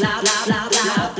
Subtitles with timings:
[0.00, 1.10] blah blah blah blah